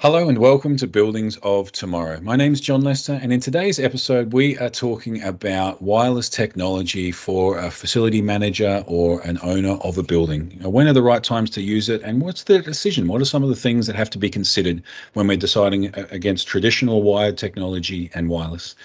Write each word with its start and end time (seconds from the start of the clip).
Hello 0.00 0.28
and 0.28 0.38
welcome 0.38 0.76
to 0.76 0.86
Buildings 0.86 1.38
of 1.42 1.72
Tomorrow. 1.72 2.20
My 2.20 2.36
name 2.36 2.52
is 2.52 2.60
John 2.60 2.82
Lester, 2.82 3.18
and 3.20 3.32
in 3.32 3.40
today's 3.40 3.80
episode, 3.80 4.32
we 4.32 4.56
are 4.58 4.70
talking 4.70 5.20
about 5.24 5.82
wireless 5.82 6.28
technology 6.28 7.10
for 7.10 7.58
a 7.58 7.68
facility 7.68 8.22
manager 8.22 8.84
or 8.86 9.20
an 9.22 9.40
owner 9.42 9.72
of 9.82 9.98
a 9.98 10.04
building. 10.04 10.56
when 10.62 10.86
are 10.86 10.92
the 10.92 11.02
right 11.02 11.24
times 11.24 11.50
to 11.50 11.62
use 11.62 11.88
it, 11.88 12.00
and 12.02 12.22
what's 12.22 12.44
the 12.44 12.60
decision? 12.60 13.08
What 13.08 13.20
are 13.20 13.24
some 13.24 13.42
of 13.42 13.48
the 13.48 13.56
things 13.56 13.88
that 13.88 13.96
have 13.96 14.08
to 14.10 14.18
be 14.18 14.30
considered 14.30 14.84
when 15.14 15.26
we're 15.26 15.36
deciding 15.36 15.86
against 16.12 16.46
traditional 16.46 17.02
wired 17.02 17.36
technology 17.36 18.08
and 18.14 18.28
wireless? 18.28 18.76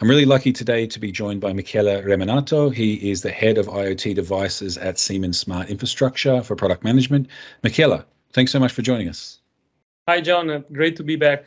I'm 0.00 0.08
really 0.08 0.24
lucky 0.24 0.52
today 0.52 0.86
to 0.86 1.00
be 1.00 1.10
joined 1.10 1.40
by 1.40 1.52
Michele 1.52 2.00
Remonato. 2.00 2.72
He 2.72 3.10
is 3.10 3.22
the 3.22 3.32
head 3.32 3.58
of 3.58 3.66
IoT 3.66 4.14
devices 4.14 4.78
at 4.78 5.00
Siemens 5.00 5.36
Smart 5.36 5.68
Infrastructure 5.68 6.44
for 6.44 6.54
product 6.54 6.84
management. 6.84 7.26
Michele, 7.64 8.04
thanks 8.32 8.52
so 8.52 8.60
much 8.60 8.70
for 8.70 8.82
joining 8.82 9.08
us. 9.08 9.39
Hi, 10.08 10.20
John. 10.20 10.50
Uh, 10.50 10.62
great 10.72 10.96
to 10.96 11.04
be 11.04 11.16
back. 11.16 11.44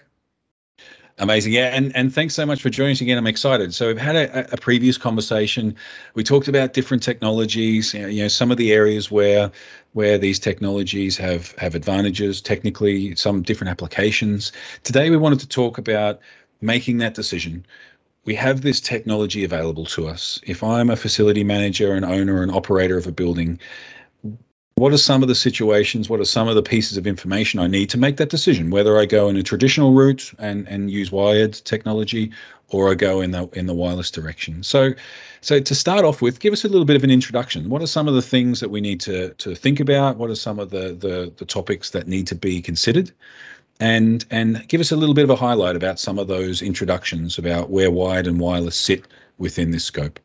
Amazing. 1.19 1.53
Yeah. 1.53 1.75
And, 1.75 1.95
and 1.95 2.13
thanks 2.13 2.33
so 2.33 2.45
much 2.45 2.61
for 2.61 2.69
joining 2.69 2.93
us 2.93 3.01
again. 3.01 3.19
I'm 3.19 3.27
excited. 3.27 3.73
So 3.73 3.87
we've 3.87 3.97
had 3.97 4.15
a, 4.15 4.51
a 4.53 4.57
previous 4.57 4.97
conversation. 4.97 5.75
We 6.15 6.23
talked 6.23 6.47
about 6.47 6.73
different 6.73 7.03
technologies, 7.03 7.93
you 7.93 8.23
know, 8.23 8.27
some 8.27 8.51
of 8.51 8.57
the 8.57 8.73
areas 8.73 9.11
where 9.11 9.51
where 9.91 10.17
these 10.17 10.39
technologies 10.39 11.15
have 11.17 11.51
have 11.59 11.75
advantages 11.75 12.41
technically, 12.41 13.15
some 13.15 13.43
different 13.43 13.69
applications. 13.69 14.51
Today 14.83 15.11
we 15.11 15.17
wanted 15.17 15.39
to 15.41 15.47
talk 15.47 15.77
about 15.77 16.19
making 16.61 16.97
that 16.97 17.13
decision. 17.13 17.63
We 18.25 18.33
have 18.35 18.61
this 18.61 18.81
technology 18.81 19.43
available 19.43 19.85
to 19.87 20.07
us. 20.07 20.39
If 20.47 20.63
I'm 20.63 20.89
a 20.89 20.95
facility 20.95 21.43
manager, 21.43 21.93
an 21.93 22.05
owner, 22.05 22.41
an 22.41 22.49
operator 22.49 22.97
of 22.97 23.05
a 23.05 23.11
building, 23.11 23.59
what 24.75 24.91
are 24.91 24.97
some 24.97 25.21
of 25.21 25.27
the 25.27 25.35
situations 25.35 26.09
what 26.09 26.19
are 26.19 26.25
some 26.25 26.47
of 26.47 26.55
the 26.55 26.63
pieces 26.63 26.97
of 26.97 27.05
information 27.05 27.59
i 27.59 27.67
need 27.67 27.89
to 27.89 27.97
make 27.97 28.17
that 28.17 28.29
decision? 28.29 28.69
Whether 28.69 28.97
i 28.97 29.05
go 29.05 29.29
in 29.29 29.37
a 29.37 29.43
traditional 29.43 29.93
route 29.93 30.33
and 30.39 30.67
and 30.67 30.89
use 30.89 31.11
wired 31.11 31.53
technology 31.53 32.31
or 32.69 32.91
i 32.91 32.95
go 32.95 33.21
in 33.21 33.31
the 33.31 33.47
in 33.53 33.67
the 33.67 33.73
wireless 33.73 34.09
direction. 34.11 34.63
So 34.63 34.93
so 35.41 35.59
to 35.59 35.75
start 35.75 36.05
off 36.05 36.21
with 36.21 36.39
give 36.39 36.53
us 36.53 36.65
a 36.65 36.69
little 36.69 36.85
bit 36.85 36.95
of 36.95 37.03
an 37.03 37.11
introduction. 37.11 37.69
What 37.69 37.81
are 37.81 37.87
some 37.87 38.07
of 38.07 38.13
the 38.13 38.21
things 38.21 38.59
that 38.59 38.69
we 38.69 38.81
need 38.81 38.99
to 39.01 39.33
to 39.35 39.55
think 39.55 39.79
about? 39.79 40.17
What 40.17 40.29
are 40.29 40.35
some 40.35 40.59
of 40.59 40.69
the 40.71 40.93
the, 40.93 41.31
the 41.37 41.45
topics 41.45 41.91
that 41.91 42.07
need 42.07 42.27
to 42.27 42.35
be 42.35 42.61
considered? 42.61 43.11
And 43.79 44.25
and 44.31 44.67
give 44.67 44.81
us 44.81 44.91
a 44.91 44.95
little 44.95 45.15
bit 45.15 45.23
of 45.23 45.29
a 45.29 45.35
highlight 45.35 45.75
about 45.75 45.99
some 45.99 46.17
of 46.17 46.27
those 46.27 46.61
introductions 46.61 47.37
about 47.37 47.69
where 47.69 47.91
wired 47.91 48.27
and 48.27 48.39
wireless 48.39 48.75
sit 48.75 49.05
within 49.37 49.71
this 49.71 49.83
scope. 49.83 50.19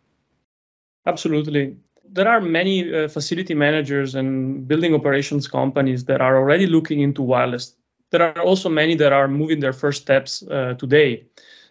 Absolutely 1.06 1.76
there 2.12 2.28
are 2.28 2.40
many 2.40 2.94
uh, 2.94 3.08
facility 3.08 3.54
managers 3.54 4.14
and 4.14 4.66
building 4.66 4.94
operations 4.94 5.48
companies 5.48 6.04
that 6.04 6.20
are 6.20 6.36
already 6.36 6.66
looking 6.66 7.00
into 7.00 7.22
wireless. 7.22 7.74
There 8.10 8.22
are 8.22 8.42
also 8.42 8.68
many 8.68 8.94
that 8.96 9.12
are 9.12 9.28
moving 9.28 9.60
their 9.60 9.72
first 9.72 10.02
steps 10.02 10.42
uh, 10.42 10.74
today. 10.78 11.24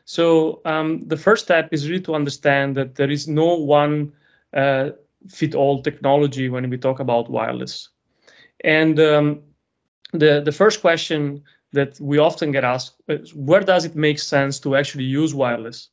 So 0.06 0.62
um, 0.66 1.02
the 1.08 1.18
first 1.18 1.46
step 1.46 1.70
is 1.72 1.90
really 1.90 2.04
to 2.04 2.16
understand 2.16 2.78
that 2.78 2.96
there 2.96 3.10
is 3.10 3.28
no 3.28 3.56
one 3.56 4.14
uh, 4.54 4.92
fit 5.28 5.56
all 5.56 5.82
technology 5.82 6.50
when 6.50 6.70
we 6.70 6.78
talk 6.78 7.00
about 7.00 7.30
wireless. 7.30 7.90
And 8.64 9.00
um, 9.00 9.42
the 10.14 10.42
the 10.44 10.52
first 10.52 10.82
question 10.82 11.44
that 11.74 12.00
we 12.00 12.18
often 12.18 12.52
get 12.52 12.64
asked 12.64 12.96
is 13.08 13.34
where 13.36 13.62
does 13.62 13.86
it 13.86 13.96
make 13.96 14.20
sense 14.20 14.60
to 14.60 14.76
actually 14.76 15.04
use 15.04 15.34
wireless? 15.34 15.90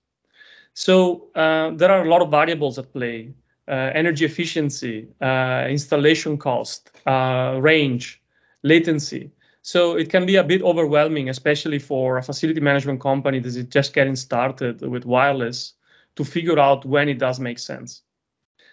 So 0.74 1.28
uh, 1.34 1.70
there 1.70 1.90
are 1.90 2.04
a 2.04 2.08
lot 2.08 2.22
of 2.22 2.30
variables 2.30 2.78
at 2.78 2.92
play. 2.92 3.34
Uh, 3.66 3.90
energy 3.94 4.26
efficiency, 4.26 5.08
uh, 5.22 5.66
installation 5.70 6.36
cost, 6.36 6.90
uh, 7.06 7.58
range, 7.62 8.20
latency. 8.62 9.30
So 9.62 9.96
it 9.96 10.10
can 10.10 10.26
be 10.26 10.36
a 10.36 10.44
bit 10.44 10.62
overwhelming, 10.62 11.30
especially 11.30 11.78
for 11.78 12.18
a 12.18 12.22
facility 12.22 12.60
management 12.60 13.00
company 13.00 13.40
that 13.40 13.48
is 13.48 13.64
just 13.64 13.94
getting 13.94 14.16
started 14.16 14.82
with 14.82 15.06
wireless 15.06 15.72
to 16.16 16.24
figure 16.24 16.58
out 16.58 16.84
when 16.84 17.08
it 17.08 17.18
does 17.18 17.40
make 17.40 17.58
sense. 17.58 18.02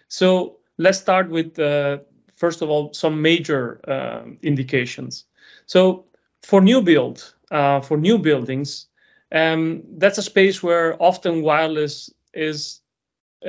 So 0.10 0.58
let's 0.78 1.00
start 1.00 1.30
with, 1.30 1.58
uh, 1.58 2.00
first 2.36 2.62
of 2.62 2.70
all, 2.70 2.94
some 2.94 3.22
major 3.22 3.80
uh, 3.88 4.24
indications. 4.42 5.26
So 5.68 6.06
for 6.42 6.60
new 6.60 6.82
build, 6.82 7.34
uh, 7.50 7.80
for 7.80 7.98
new 7.98 8.18
buildings, 8.18 8.88
um, 9.32 9.84
that's 9.98 10.18
a 10.18 10.24
space 10.24 10.62
where 10.62 11.02
often 11.02 11.42
wireless 11.44 12.10
is 12.34 12.82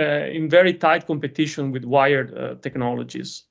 in 0.01 0.49
very 0.49 0.75
tight 0.75 1.07
competition 1.07 1.73
with 1.73 1.85
wired 1.85 2.37
uh, 2.37 2.55
technologies. 2.57 3.45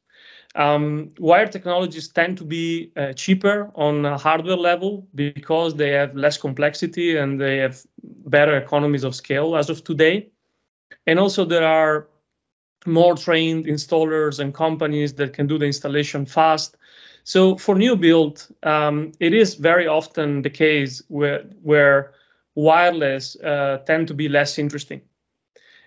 Um, 0.56 1.12
wired 1.18 1.52
technologies 1.52 2.10
tend 2.10 2.38
to 2.40 2.44
be 2.44 2.92
uh, 2.98 3.14
cheaper 3.14 3.72
on 3.76 4.06
a 4.06 4.18
hardware 4.18 4.58
level 4.58 5.08
because 5.16 5.76
they 5.76 5.92
have 5.92 6.16
less 6.16 6.38
complexity 6.38 7.16
and 7.16 7.40
they 7.40 7.58
have 7.58 7.82
better 8.04 8.58
economies 8.58 9.04
of 9.06 9.16
scale 9.16 9.56
as 9.56 9.70
of 9.70 9.84
today. 9.84 10.30
And 11.08 11.20
also, 11.20 11.46
there 11.46 11.66
are 11.66 12.08
more 12.86 13.16
trained 13.16 13.66
installers 13.66 14.40
and 14.40 14.54
companies 14.54 15.14
that 15.14 15.34
can 15.34 15.48
do 15.48 15.58
the 15.58 15.66
installation 15.66 16.26
fast. 16.26 16.76
So, 17.24 17.56
for 17.56 17.76
new 17.76 17.96
build, 17.96 18.48
um, 18.64 19.14
it 19.20 19.34
is 19.34 19.56
very 19.56 19.88
often 19.88 20.42
the 20.42 20.50
case 20.50 21.02
where, 21.08 21.44
where 21.62 22.14
wireless 22.56 23.38
uh, 23.38 23.78
tend 23.86 24.08
to 24.10 24.14
be 24.14 24.28
less 24.28 24.60
interesting. 24.60 25.02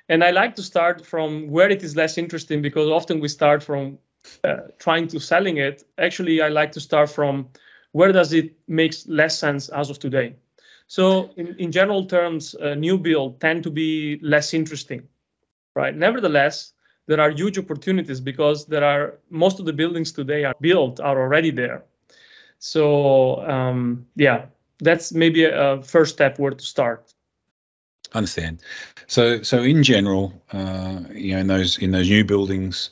And 0.09 0.23
I 0.23 0.31
like 0.31 0.55
to 0.57 0.63
start 0.63 1.05
from 1.05 1.49
where 1.49 1.71
it 1.71 1.83
is 1.83 1.97
less 1.97 2.19
interesting 2.19 2.63
because 2.63 2.89
often 2.89 3.21
we 3.21 3.29
start 3.29 3.63
from 3.63 3.99
uh, 4.45 4.57
trying 4.79 5.09
to 5.09 5.21
selling 5.21 5.59
it. 5.59 5.85
Actually, 5.99 6.43
I 6.43 6.49
like 6.49 6.73
to 6.73 6.81
start 6.81 7.11
from 7.11 7.49
where 7.93 8.13
does 8.13 8.33
it 8.33 8.53
makes 8.69 9.07
less 9.09 9.39
sense 9.39 9.69
as 9.69 9.91
of 9.91 9.99
today. 9.99 10.37
So 10.87 11.31
in, 11.37 11.55
in 11.59 11.73
general 11.73 12.05
terms, 12.07 12.55
uh, 12.57 12.75
new 12.75 12.99
build 12.99 13.41
tend 13.41 13.63
to 13.65 13.71
be 13.71 14.19
less 14.23 14.53
interesting, 14.53 15.09
right? 15.75 15.97
Nevertheless, 15.97 16.73
there 17.07 17.21
are 17.21 17.31
huge 17.31 17.59
opportunities 17.59 18.21
because 18.21 18.67
there 18.67 18.85
are 18.85 19.19
most 19.31 19.59
of 19.61 19.67
the 19.67 19.73
buildings 19.73 20.13
today 20.13 20.45
are 20.45 20.55
built 20.61 21.01
are 21.01 21.21
already 21.21 21.51
there. 21.51 21.85
So 22.59 23.43
um, 23.49 24.07
yeah, 24.17 24.47
that's 24.81 25.13
maybe 25.13 25.45
a, 25.45 25.75
a 25.75 25.83
first 25.83 26.15
step 26.15 26.39
where 26.39 26.53
to 26.53 26.65
start 26.65 27.14
understand. 28.15 28.61
So, 29.07 29.43
so 29.43 29.63
in 29.63 29.83
general, 29.83 30.33
uh, 30.53 31.01
you 31.13 31.35
know, 31.35 31.41
in 31.41 31.47
those 31.47 31.79
in 31.79 31.91
those 31.91 32.09
new 32.09 32.25
buildings, 32.25 32.91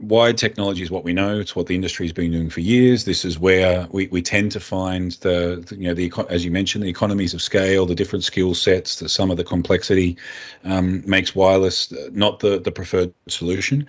wired 0.00 0.38
technology 0.38 0.82
is 0.82 0.90
what 0.90 1.04
we 1.04 1.12
know. 1.12 1.38
It's 1.38 1.56
what 1.56 1.66
the 1.66 1.74
industry 1.74 2.06
has 2.06 2.12
been 2.12 2.32
doing 2.32 2.50
for 2.50 2.60
years. 2.60 3.04
This 3.04 3.24
is 3.24 3.38
where 3.38 3.86
we, 3.90 4.06
we 4.08 4.22
tend 4.22 4.52
to 4.52 4.60
find 4.60 5.12
the, 5.12 5.66
you 5.78 5.88
know 5.88 5.94
the 5.94 6.12
as 6.28 6.44
you 6.44 6.50
mentioned 6.50 6.84
the 6.84 6.88
economies 6.88 7.34
of 7.34 7.42
scale, 7.42 7.86
the 7.86 7.94
different 7.94 8.24
skill 8.24 8.54
sets, 8.54 8.96
that 8.96 9.08
some 9.08 9.30
of 9.30 9.36
the 9.36 9.44
complexity 9.44 10.16
um, 10.64 11.02
makes 11.06 11.34
wireless 11.34 11.92
not 12.12 12.40
the 12.40 12.58
the 12.58 12.72
preferred 12.72 13.12
solution 13.28 13.86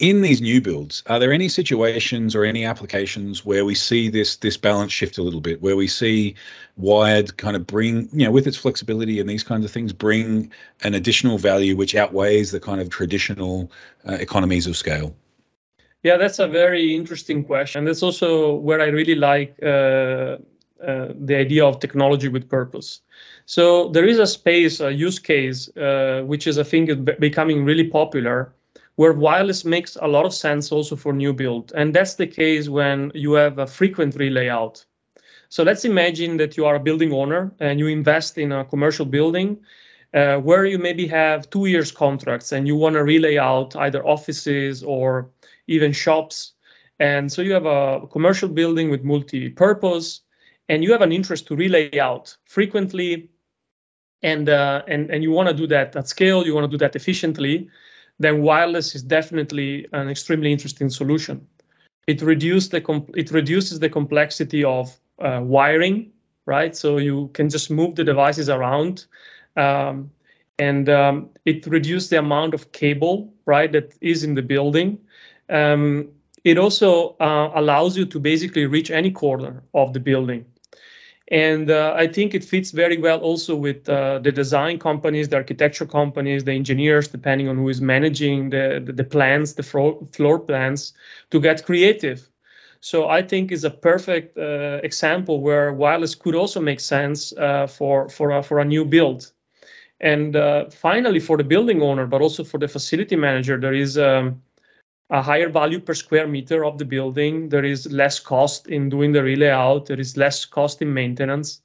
in 0.00 0.22
these 0.22 0.40
new 0.40 0.62
builds, 0.62 1.02
are 1.06 1.18
there 1.18 1.32
any 1.32 1.48
situations 1.48 2.34
or 2.34 2.42
any 2.42 2.64
applications 2.64 3.44
where 3.44 3.66
we 3.66 3.74
see 3.74 4.08
this 4.08 4.36
this 4.36 4.56
balance 4.56 4.92
shift 4.92 5.18
a 5.18 5.22
little 5.22 5.42
bit, 5.42 5.60
where 5.60 5.76
we 5.76 5.86
see 5.86 6.34
wired 6.76 7.36
kind 7.36 7.54
of 7.54 7.66
bring, 7.66 8.08
you 8.12 8.24
know, 8.24 8.32
with 8.32 8.46
its 8.46 8.56
flexibility 8.56 9.20
and 9.20 9.28
these 9.28 9.44
kinds 9.44 9.64
of 9.64 9.70
things, 9.70 9.92
bring 9.92 10.50
an 10.82 10.94
additional 10.94 11.36
value 11.36 11.76
which 11.76 11.94
outweighs 11.94 12.50
the 12.50 12.58
kind 12.58 12.80
of 12.80 12.88
traditional 12.88 13.70
uh, 14.08 14.14
economies 14.14 14.66
of 14.66 14.74
scale? 14.74 15.14
Yeah, 16.02 16.16
that's 16.16 16.38
a 16.38 16.48
very 16.48 16.96
interesting 16.96 17.44
question. 17.44 17.80
And 17.80 17.88
that's 17.88 18.02
also 18.02 18.54
where 18.54 18.80
I 18.80 18.86
really 18.86 19.16
like 19.16 19.54
uh, 19.62 20.38
uh, 20.82 21.08
the 21.14 21.36
idea 21.36 21.66
of 21.66 21.78
technology 21.78 22.28
with 22.28 22.48
purpose. 22.48 23.02
So 23.44 23.88
there 23.90 24.06
is 24.06 24.18
a 24.18 24.26
space, 24.26 24.80
a 24.80 24.90
use 24.90 25.18
case, 25.18 25.68
uh, 25.76 26.22
which 26.24 26.46
is 26.46 26.58
I 26.58 26.62
think 26.62 27.04
becoming 27.20 27.66
really 27.66 27.86
popular 27.86 28.54
where 29.00 29.14
wireless 29.14 29.64
makes 29.64 29.96
a 30.02 30.06
lot 30.06 30.26
of 30.26 30.34
sense 30.34 30.70
also 30.70 30.94
for 30.94 31.14
new 31.14 31.32
build. 31.32 31.72
And 31.74 31.94
that's 31.94 32.16
the 32.16 32.26
case 32.26 32.68
when 32.68 33.10
you 33.14 33.32
have 33.32 33.58
a 33.58 33.66
frequent 33.66 34.14
relay 34.16 34.50
out. 34.50 34.84
So 35.48 35.62
let's 35.62 35.86
imagine 35.86 36.36
that 36.36 36.58
you 36.58 36.66
are 36.66 36.74
a 36.74 36.86
building 36.88 37.10
owner 37.10 37.50
and 37.60 37.78
you 37.78 37.86
invest 37.86 38.36
in 38.36 38.52
a 38.52 38.62
commercial 38.62 39.06
building 39.06 39.58
uh, 40.12 40.36
where 40.40 40.66
you 40.66 40.78
maybe 40.78 41.06
have 41.06 41.48
two 41.48 41.64
years 41.64 41.90
contracts 41.90 42.52
and 42.52 42.66
you 42.66 42.76
want 42.76 42.94
to 42.94 43.02
relay 43.02 43.38
out 43.38 43.74
either 43.74 44.06
offices 44.06 44.82
or 44.82 45.30
even 45.66 45.92
shops. 45.92 46.52
And 46.98 47.32
so 47.32 47.40
you 47.40 47.54
have 47.54 47.64
a 47.64 48.06
commercial 48.12 48.50
building 48.50 48.90
with 48.90 49.02
multi-purpose 49.02 50.20
and 50.68 50.84
you 50.84 50.92
have 50.92 51.00
an 51.00 51.10
interest 51.10 51.46
to 51.46 51.56
relay 51.56 51.98
out 51.98 52.36
frequently 52.44 53.30
and 54.22 54.50
uh, 54.50 54.82
and 54.86 55.10
and 55.10 55.22
you 55.22 55.30
want 55.30 55.48
to 55.48 55.54
do 55.54 55.66
that 55.68 55.96
at 55.96 56.06
scale 56.06 56.44
you 56.44 56.54
want 56.54 56.70
to 56.70 56.76
do 56.76 56.84
that 56.84 56.94
efficiently 56.94 57.70
then 58.20 58.42
wireless 58.42 58.94
is 58.94 59.02
definitely 59.02 59.86
an 59.92 60.08
extremely 60.08 60.52
interesting 60.52 60.90
solution. 60.90 61.46
It 62.06 62.22
reduces 62.22 62.68
the 62.68 63.04
it 63.14 63.30
reduces 63.30 63.80
the 63.80 63.88
complexity 63.88 64.62
of 64.62 64.94
uh, 65.18 65.40
wiring, 65.42 66.12
right? 66.46 66.76
So 66.76 66.98
you 66.98 67.30
can 67.32 67.48
just 67.48 67.70
move 67.70 67.96
the 67.96 68.04
devices 68.04 68.48
around, 68.48 69.06
um, 69.56 70.10
and 70.58 70.88
um, 70.88 71.30
it 71.46 71.66
reduces 71.66 72.10
the 72.10 72.18
amount 72.18 72.54
of 72.54 72.72
cable, 72.72 73.32
right, 73.46 73.72
that 73.72 73.94
is 74.00 74.22
in 74.22 74.34
the 74.34 74.42
building. 74.42 74.98
Um, 75.48 76.08
it 76.44 76.58
also 76.58 77.16
uh, 77.20 77.50
allows 77.54 77.96
you 77.96 78.06
to 78.06 78.20
basically 78.20 78.66
reach 78.66 78.90
any 78.90 79.10
corner 79.10 79.62
of 79.72 79.92
the 79.92 80.00
building. 80.00 80.44
And 81.30 81.70
uh, 81.70 81.94
I 81.96 82.08
think 82.08 82.34
it 82.34 82.44
fits 82.44 82.72
very 82.72 82.98
well 82.98 83.20
also 83.20 83.54
with 83.54 83.88
uh, 83.88 84.18
the 84.18 84.32
design 84.32 84.78
companies, 84.80 85.28
the 85.28 85.36
architecture 85.36 85.86
companies, 85.86 86.42
the 86.44 86.52
engineers, 86.52 87.06
depending 87.06 87.48
on 87.48 87.56
who 87.56 87.68
is 87.68 87.80
managing 87.80 88.50
the, 88.50 88.82
the, 88.84 88.92
the 88.92 89.04
plans, 89.04 89.54
the 89.54 89.62
floor, 89.62 90.04
floor 90.12 90.40
plans, 90.40 90.92
to 91.30 91.40
get 91.40 91.64
creative. 91.64 92.28
So 92.80 93.08
I 93.08 93.22
think 93.22 93.52
is 93.52 93.62
a 93.62 93.70
perfect 93.70 94.36
uh, 94.38 94.80
example 94.82 95.40
where 95.40 95.72
wireless 95.72 96.16
could 96.16 96.34
also 96.34 96.60
make 96.60 96.80
sense 96.80 97.32
uh, 97.34 97.66
for 97.66 98.08
for 98.08 98.30
a, 98.30 98.42
for 98.42 98.58
a 98.58 98.64
new 98.64 98.84
build. 98.84 99.30
And 100.00 100.34
uh, 100.34 100.70
finally, 100.70 101.20
for 101.20 101.36
the 101.36 101.44
building 101.44 101.82
owner, 101.82 102.06
but 102.06 102.22
also 102.22 102.42
for 102.42 102.58
the 102.58 102.68
facility 102.68 103.16
manager, 103.16 103.58
there 103.60 103.74
is 103.74 103.98
um, 103.98 104.40
a 105.10 105.20
higher 105.20 105.48
value 105.48 105.80
per 105.80 105.94
square 105.94 106.26
meter 106.26 106.64
of 106.64 106.78
the 106.78 106.84
building. 106.84 107.48
There 107.48 107.64
is 107.64 107.90
less 107.90 108.20
cost 108.20 108.68
in 108.68 108.88
doing 108.88 109.12
the 109.12 109.22
relay 109.22 109.50
out. 109.50 109.86
There 109.86 110.00
is 110.00 110.16
less 110.16 110.44
cost 110.44 110.80
in 110.82 110.94
maintenance. 110.94 111.62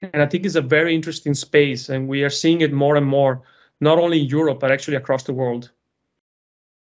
And 0.00 0.22
I 0.22 0.26
think 0.26 0.46
it's 0.46 0.54
a 0.54 0.62
very 0.62 0.94
interesting 0.94 1.34
space. 1.34 1.88
And 1.88 2.06
we 2.06 2.22
are 2.22 2.30
seeing 2.30 2.60
it 2.60 2.72
more 2.72 2.96
and 2.96 3.06
more, 3.06 3.42
not 3.80 3.98
only 3.98 4.20
in 4.20 4.26
Europe, 4.26 4.60
but 4.60 4.70
actually 4.70 4.96
across 4.96 5.24
the 5.24 5.32
world. 5.32 5.70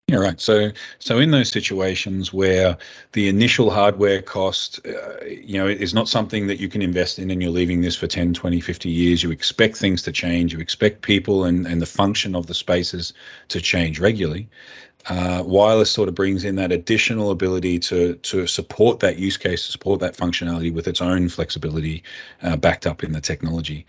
Yeah, 0.09 0.19
right. 0.19 0.41
So, 0.41 0.71
so 1.01 1.19
in 1.19 1.33
those 1.33 1.51
situations 1.51 2.33
where 2.33 2.77
the 3.11 3.29
initial 3.29 3.71
hardware 3.71 4.23
cost, 4.23 4.79
uh, 4.87 5.25
you 5.25 5.59
know, 5.59 5.67
is 5.67 5.95
not 5.95 6.09
something 6.09 6.47
that 6.47 6.61
you 6.61 6.69
can 6.69 6.81
invest 6.81 7.19
in 7.19 7.29
and 7.29 7.43
you're 7.43 7.51
leaving 7.51 7.81
this 7.81 7.97
for 7.97 8.07
10, 8.07 8.33
20, 8.33 8.61
50 8.61 8.89
years, 8.89 9.25
you 9.25 9.33
expect 9.33 9.77
things 9.77 10.03
to 10.03 10.13
change, 10.13 10.53
you 10.53 10.61
expect 10.61 11.03
people 11.03 11.45
and, 11.45 11.67
and 11.67 11.83
the 11.83 11.87
function 11.87 12.37
of 12.37 12.47
the 12.47 12.55
spaces 12.55 13.13
to 13.49 13.61
change 13.61 13.99
regularly 13.99 14.49
uh, 15.09 15.43
wireless 15.47 15.91
sort 15.91 16.09
of 16.09 16.15
brings 16.15 16.45
in 16.45 16.57
that 16.57 16.73
additional 16.73 17.31
ability 17.31 17.79
to 17.79 18.15
to 18.17 18.47
support 18.47 19.01
that 19.01 19.19
use 19.19 19.37
case, 19.37 19.67
to 19.67 19.73
support 19.73 20.01
that 20.01 20.17
functionality 20.17 20.73
with 20.73 20.89
its 20.89 21.01
own 21.01 21.29
flexibility 21.29 22.03
uh, 22.43 22.57
backed 22.57 22.87
up 22.87 23.05
in 23.05 23.13
the 23.13 23.21
technology. 23.21 23.87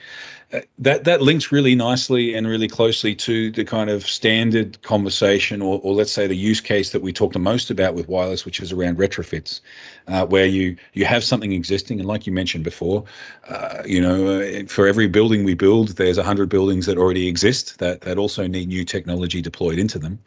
Uh, 0.53 0.61
that 0.79 1.03
that 1.03 1.21
links 1.21 1.51
really 1.51 1.75
nicely 1.75 2.33
and 2.33 2.47
really 2.47 2.69
closely 2.69 3.13
to 3.13 3.51
the 3.51 3.65
kind 3.65 3.89
of 3.89 4.07
standard 4.07 4.81
conversation, 4.81 5.61
or, 5.61 5.81
or 5.83 5.93
let's 5.93 6.11
say 6.11 6.25
the 6.25 6.37
use 6.37 6.61
case 6.61 6.91
that 6.91 7.01
we 7.01 7.11
talk 7.11 7.33
the 7.33 7.39
most 7.39 7.69
about 7.69 7.95
with 7.95 8.07
wireless, 8.07 8.45
which 8.45 8.61
is 8.61 8.71
around 8.71 8.97
retrofits, 8.97 9.59
uh, 10.07 10.25
where 10.25 10.45
you 10.45 10.77
you 10.93 11.03
have 11.03 11.23
something 11.23 11.51
existing, 11.51 11.99
and 11.99 12.07
like 12.07 12.25
you 12.25 12.31
mentioned 12.31 12.63
before, 12.63 13.03
uh, 13.49 13.83
you 13.85 13.99
know, 13.99 14.39
uh, 14.39 14.63
for 14.67 14.87
every 14.87 15.07
building 15.07 15.43
we 15.43 15.53
build, 15.53 15.89
there's 15.89 16.17
hundred 16.17 16.47
buildings 16.47 16.85
that 16.85 16.97
already 16.97 17.27
exist 17.27 17.79
that 17.79 18.01
that 18.01 18.17
also 18.17 18.47
need 18.47 18.67
new 18.69 18.85
technology 18.85 19.41
deployed 19.41 19.79
into 19.79 19.99
them. 19.99 20.19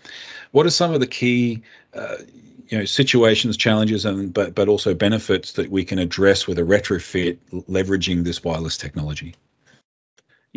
What 0.52 0.66
some 0.80 0.94
of 0.94 1.00
the 1.00 1.12
key 1.20 1.62
uh, 2.00 2.16
you 2.68 2.78
know 2.78 2.86
situations 2.86 3.56
challenges 3.66 4.06
and 4.06 4.32
but 4.32 4.54
but 4.58 4.66
also 4.72 4.94
benefits 4.94 5.52
that 5.58 5.68
we 5.76 5.82
can 5.84 5.98
address 6.06 6.46
with 6.48 6.58
a 6.58 6.66
retrofit 6.74 7.36
leveraging 7.76 8.24
this 8.24 8.38
wireless 8.44 8.76
technology? 8.84 9.34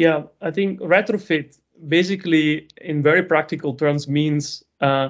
Yeah 0.06 0.20
i 0.48 0.52
think 0.58 0.80
retrofit 0.96 1.48
basically 1.98 2.46
in 2.92 3.04
very 3.10 3.24
practical 3.34 3.72
terms 3.84 4.08
means 4.08 4.64
uh, 4.88 5.10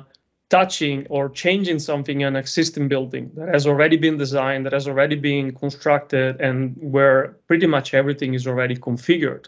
touching 0.49 0.97
or 1.15 1.23
changing 1.43 1.79
something 1.89 2.21
in 2.21 2.27
an 2.27 2.35
existing 2.35 2.87
building 2.93 3.25
that 3.37 3.49
has 3.55 3.63
already 3.71 3.97
been 4.05 4.17
designed 4.25 4.65
that 4.65 4.73
has 4.79 4.87
already 4.87 5.17
been 5.31 5.45
constructed 5.63 6.41
and 6.47 6.75
where 6.95 7.19
pretty 7.49 7.67
much 7.75 7.93
everything 8.01 8.33
is 8.39 8.45
already 8.51 8.75
configured. 8.87 9.45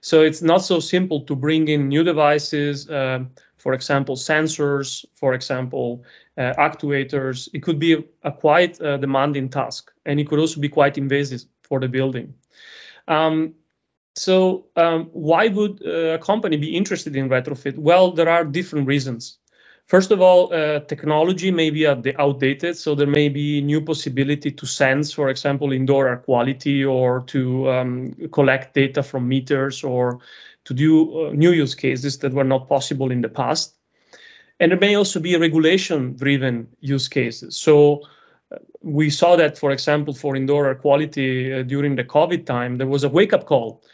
So 0.00 0.16
it's 0.28 0.42
not 0.52 0.62
so 0.70 0.76
simple 0.80 1.20
to 1.28 1.34
bring 1.46 1.68
in 1.74 1.88
new 1.88 2.04
devices 2.12 2.88
uh, 2.88 3.20
for 3.66 3.74
example, 3.74 4.14
sensors, 4.14 5.04
for 5.16 5.34
example, 5.34 6.04
uh, 6.38 6.52
actuators. 6.56 7.48
It 7.52 7.64
could 7.64 7.80
be 7.80 7.94
a, 7.94 8.04
a 8.22 8.30
quite 8.30 8.80
uh, 8.80 8.96
demanding 8.96 9.48
task, 9.48 9.90
and 10.04 10.20
it 10.20 10.28
could 10.28 10.38
also 10.38 10.60
be 10.60 10.68
quite 10.68 10.96
invasive 10.96 11.42
for 11.62 11.80
the 11.80 11.88
building. 11.88 12.32
Um, 13.08 13.54
so, 14.14 14.66
um, 14.76 15.10
why 15.12 15.48
would 15.48 15.82
uh, 15.84 16.14
a 16.14 16.18
company 16.18 16.56
be 16.56 16.76
interested 16.76 17.16
in 17.16 17.28
retrofit? 17.28 17.76
Well, 17.76 18.12
there 18.12 18.28
are 18.28 18.44
different 18.44 18.86
reasons. 18.86 19.38
First 19.86 20.10
of 20.10 20.20
all, 20.20 20.52
uh, 20.52 20.80
technology 20.80 21.52
may 21.52 21.70
be 21.70 21.86
outdated, 21.86 22.76
so 22.76 22.96
there 22.96 23.06
may 23.06 23.28
be 23.28 23.60
new 23.60 23.80
possibility 23.80 24.50
to 24.50 24.66
sense, 24.66 25.12
for 25.12 25.28
example, 25.28 25.70
indoor 25.70 26.08
air 26.08 26.16
quality 26.16 26.84
or 26.84 27.20
to 27.28 27.70
um, 27.70 28.12
collect 28.32 28.74
data 28.74 29.04
from 29.04 29.28
meters 29.28 29.84
or 29.84 30.18
to 30.64 30.74
do 30.74 31.26
uh, 31.26 31.30
new 31.30 31.52
use 31.52 31.76
cases 31.76 32.18
that 32.18 32.32
were 32.32 32.42
not 32.42 32.68
possible 32.68 33.12
in 33.12 33.20
the 33.20 33.28
past. 33.28 33.76
And 34.58 34.72
there 34.72 34.80
may 34.80 34.96
also 34.96 35.20
be 35.20 35.36
regulation 35.36 36.16
driven 36.16 36.66
use 36.80 37.06
cases. 37.06 37.56
So 37.56 38.02
uh, 38.50 38.56
we 38.82 39.08
saw 39.08 39.36
that, 39.36 39.56
for 39.56 39.70
example, 39.70 40.14
for 40.14 40.34
indoor 40.34 40.66
air 40.66 40.74
quality 40.74 41.54
uh, 41.54 41.62
during 41.62 41.94
the 41.94 42.04
COVID 42.04 42.44
time, 42.44 42.78
there 42.78 42.88
was 42.88 43.04
a 43.04 43.08
wake 43.08 43.32
up 43.32 43.46
call. 43.46 43.84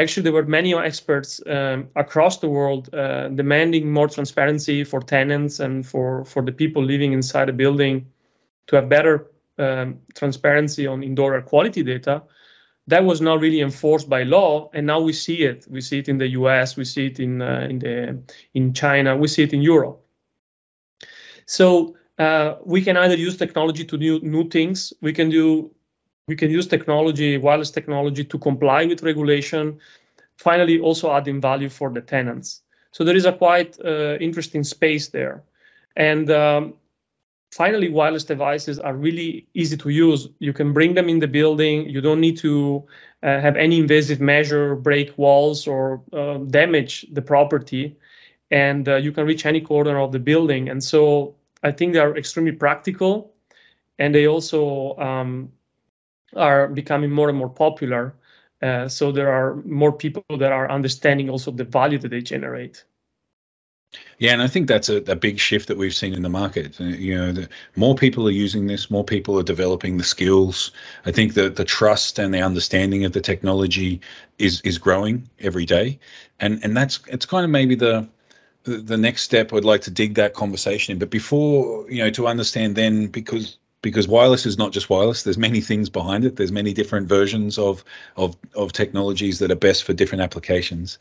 Actually, 0.00 0.22
there 0.22 0.32
were 0.32 0.46
many 0.46 0.74
experts 0.74 1.42
um, 1.46 1.88
across 1.94 2.38
the 2.38 2.48
world 2.48 2.94
uh, 2.94 3.28
demanding 3.28 3.92
more 3.92 4.08
transparency 4.08 4.82
for 4.82 5.00
tenants 5.00 5.60
and 5.60 5.86
for, 5.86 6.24
for 6.24 6.42
the 6.42 6.52
people 6.52 6.82
living 6.82 7.12
inside 7.12 7.50
a 7.50 7.52
building 7.52 8.06
to 8.66 8.76
have 8.76 8.88
better 8.88 9.30
um, 9.58 9.98
transparency 10.14 10.86
on 10.86 11.02
indoor 11.02 11.34
air 11.34 11.42
quality 11.42 11.82
data. 11.82 12.22
That 12.86 13.04
was 13.04 13.20
not 13.20 13.40
really 13.40 13.60
enforced 13.60 14.08
by 14.08 14.22
law 14.22 14.70
and 14.72 14.86
now 14.86 15.00
we 15.00 15.12
see 15.12 15.42
it. 15.42 15.66
We 15.68 15.82
see 15.82 15.98
it 15.98 16.08
in 16.08 16.16
the 16.16 16.28
us 16.28 16.76
we 16.78 16.84
see 16.84 17.06
it 17.06 17.20
in 17.20 17.42
uh, 17.42 17.66
in 17.68 17.78
the 17.78 18.22
in 18.54 18.72
china 18.72 19.16
we 19.16 19.28
see 19.28 19.42
it 19.42 19.52
in 19.52 19.60
europe. 19.60 20.00
So 21.44 21.96
uh, 22.18 22.54
we 22.64 22.80
can 22.80 22.96
either 22.96 23.16
use 23.16 23.36
technology 23.36 23.84
to 23.84 23.98
do 23.98 24.20
new 24.20 24.48
things 24.48 24.94
we 25.02 25.12
can 25.12 25.28
do 25.28 25.70
we 26.30 26.36
can 26.42 26.50
use 26.58 26.66
technology 26.66 27.30
wireless 27.46 27.72
technology 27.78 28.24
to 28.32 28.38
comply 28.38 28.80
with 28.90 29.02
regulation 29.10 29.78
finally 30.48 30.76
also 30.80 31.12
adding 31.18 31.40
value 31.40 31.70
for 31.78 31.88
the 31.90 32.02
tenants 32.14 32.62
so 32.92 33.04
there 33.04 33.16
is 33.16 33.26
a 33.26 33.32
quite 33.44 33.72
uh, 33.84 34.16
interesting 34.26 34.64
space 34.64 35.08
there 35.08 35.42
and 35.96 36.30
um, 36.30 36.74
finally, 37.50 37.88
wireless 37.88 38.24
devices 38.24 38.78
are 38.78 38.94
really 38.94 39.46
easy 39.54 39.76
to 39.76 39.88
use. 39.88 40.28
You 40.38 40.52
can 40.52 40.72
bring 40.72 40.94
them 40.94 41.08
in 41.08 41.18
the 41.18 41.28
building. 41.28 41.88
You 41.88 42.00
don't 42.00 42.20
need 42.20 42.38
to 42.38 42.84
uh, 43.22 43.40
have 43.40 43.56
any 43.56 43.78
invasive 43.78 44.20
measure, 44.20 44.76
break 44.76 45.16
walls, 45.18 45.66
or 45.66 46.02
uh, 46.12 46.38
damage 46.38 47.06
the 47.12 47.22
property. 47.22 47.96
And 48.50 48.88
uh, 48.88 48.96
you 48.96 49.12
can 49.12 49.26
reach 49.26 49.46
any 49.46 49.60
corner 49.60 49.98
of 49.98 50.12
the 50.12 50.18
building. 50.18 50.68
And 50.68 50.82
so 50.82 51.34
I 51.62 51.72
think 51.72 51.92
they 51.92 52.00
are 52.00 52.16
extremely 52.16 52.52
practical. 52.52 53.32
And 53.98 54.14
they 54.14 54.26
also 54.26 54.96
um, 54.96 55.52
are 56.36 56.68
becoming 56.68 57.10
more 57.10 57.28
and 57.28 57.38
more 57.38 57.48
popular. 57.48 58.14
Uh, 58.62 58.88
so 58.88 59.10
there 59.10 59.32
are 59.32 59.56
more 59.64 59.92
people 59.92 60.22
that 60.38 60.52
are 60.52 60.70
understanding 60.70 61.30
also 61.30 61.50
the 61.50 61.64
value 61.64 61.98
that 61.98 62.10
they 62.10 62.20
generate. 62.20 62.84
Yeah, 64.18 64.32
and 64.32 64.42
I 64.42 64.46
think 64.46 64.68
that's 64.68 64.88
a, 64.88 64.98
a 65.10 65.16
big 65.16 65.40
shift 65.40 65.66
that 65.68 65.76
we've 65.76 65.94
seen 65.94 66.14
in 66.14 66.22
the 66.22 66.28
market. 66.28 66.80
Uh, 66.80 66.84
you 66.84 67.16
know, 67.16 67.32
the, 67.32 67.48
more 67.74 67.96
people 67.96 68.28
are 68.28 68.32
using 68.32 68.66
this, 68.66 68.90
more 68.90 69.02
people 69.02 69.38
are 69.38 69.42
developing 69.42 69.96
the 69.96 70.04
skills. 70.04 70.70
I 71.06 71.10
think 71.10 71.34
that 71.34 71.56
the 71.56 71.64
trust 71.64 72.18
and 72.18 72.32
the 72.32 72.42
understanding 72.42 73.04
of 73.04 73.12
the 73.12 73.20
technology 73.20 74.00
is 74.38 74.60
is 74.60 74.78
growing 74.78 75.28
every 75.40 75.64
day, 75.64 75.98
and 76.38 76.60
and 76.62 76.76
that's 76.76 77.00
it's 77.08 77.26
kind 77.26 77.44
of 77.44 77.50
maybe 77.50 77.74
the 77.74 78.08
the 78.62 78.96
next 78.96 79.22
step. 79.22 79.52
I'd 79.52 79.64
like 79.64 79.82
to 79.82 79.90
dig 79.90 80.14
that 80.14 80.34
conversation 80.34 80.92
in, 80.92 80.98
but 80.98 81.10
before 81.10 81.90
you 81.90 82.04
know, 82.04 82.10
to 82.10 82.28
understand 82.28 82.76
then 82.76 83.08
because 83.08 83.58
because 83.82 84.08
wireless 84.08 84.46
is 84.46 84.58
not 84.58 84.72
just 84.72 84.90
wireless. 84.90 85.22
There's 85.22 85.38
many 85.38 85.60
things 85.60 85.88
behind 85.88 86.24
it. 86.24 86.36
There's 86.36 86.52
many 86.52 86.72
different 86.72 87.08
versions 87.08 87.58
of 87.58 87.84
of 88.16 88.36
of 88.54 88.72
technologies 88.72 89.38
that 89.38 89.50
are 89.50 89.56
best 89.56 89.84
for 89.84 89.92
different 89.92 90.22
applications. 90.22 90.98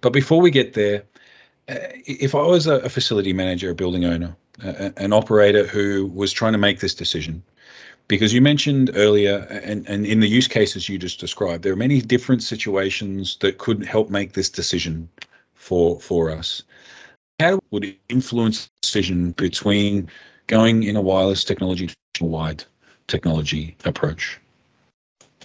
But 0.00 0.12
before 0.12 0.40
we 0.40 0.50
get 0.50 0.74
there 0.74 1.04
uh, 1.68 1.76
if 2.06 2.34
I 2.34 2.42
was 2.42 2.66
a, 2.66 2.88
facility 2.88 3.32
manager, 3.32 3.70
a 3.70 3.74
building 3.74 4.04
owner, 4.04 4.34
an 4.60 5.12
operator 5.12 5.66
who 5.66 6.06
was 6.06 6.32
trying 6.32 6.52
to 6.52 6.58
make 6.58 6.80
this 6.80 6.94
decision, 6.94 7.42
because 8.08 8.32
you 8.32 8.40
mentioned 8.40 8.90
earlier, 8.94 9.46
and, 9.50 9.86
and 9.86 10.06
in 10.06 10.20
the 10.20 10.26
use 10.26 10.48
cases 10.48 10.88
you 10.88 10.98
just 10.98 11.20
described, 11.20 11.62
there 11.62 11.72
are 11.72 11.76
many 11.76 12.00
different 12.00 12.42
situations 12.42 13.36
that 13.40 13.58
could 13.58 13.84
help 13.84 14.08
make 14.08 14.32
this 14.32 14.48
decision 14.48 15.08
for 15.54 16.00
for 16.00 16.30
us. 16.30 16.62
How 17.38 17.60
would 17.70 17.84
it 17.84 17.98
influence 18.08 18.70
decision 18.80 19.32
between 19.32 20.08
going 20.46 20.84
in 20.84 20.96
a 20.96 21.02
wireless 21.02 21.44
technology 21.44 21.84
a 21.84 22.07
wide 22.20 22.64
technology 23.06 23.76
approach? 23.84 24.40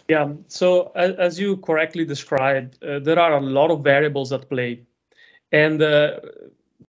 Yeah, 0.10 0.34
so 0.48 0.92
as, 0.96 1.40
you 1.40 1.58
correctly 1.58 2.06
described, 2.06 2.84
uh, 2.84 3.00
there 3.00 3.18
are 3.20 3.38
a 3.38 3.42
lot 3.42 3.72
of 3.72 3.84
variables 3.84 4.34
at 4.34 4.50
play 4.50 4.82
and 5.52 5.82
uh, 5.82 6.20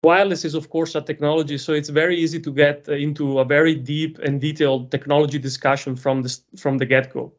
wireless 0.03 0.45
is, 0.45 0.55
of 0.55 0.69
course, 0.69 0.95
a 0.95 1.01
technology, 1.01 1.57
so 1.57 1.73
it's 1.73 1.89
very 1.89 2.17
easy 2.17 2.39
to 2.39 2.51
get 2.51 2.87
into 2.87 3.39
a 3.39 3.45
very 3.45 3.75
deep 3.75 4.17
and 4.19 4.41
detailed 4.41 4.89
technology 4.89 5.37
discussion 5.37 5.95
from 5.95 6.23
the, 6.23 6.37
from 6.57 6.77
the 6.77 6.85
get-go. 6.85 7.31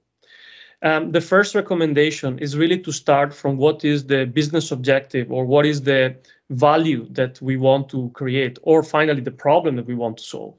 Um, 0.83 1.13
the 1.13 1.21
first 1.21 1.55
recommendation 1.55 2.39
is 2.39 2.57
really 2.57 2.79
to 2.81 2.93
start 2.93 3.33
from 3.35 3.57
what 3.57 3.85
is 3.85 4.07
the 4.07 4.27
business 4.27 4.71
objective 4.71 5.33
or 5.33 5.47
what 5.47 5.65
is 5.65 5.83
the 5.83 6.15
value 6.51 7.07
that 7.13 7.41
we 7.41 7.57
want 7.57 7.89
to 7.89 8.11
create, 8.11 8.59
or 8.63 8.83
finally 8.83 9.23
the 9.23 9.31
problem 9.31 9.77
that 9.77 9.87
we 9.87 9.95
want 9.95 10.19
to 10.19 10.25
solve. 10.25 10.55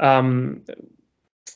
Um, 0.00 0.62